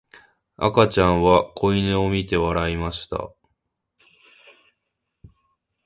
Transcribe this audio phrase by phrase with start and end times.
[0.57, 3.31] 赤ちゃんは子犬を見て笑いました。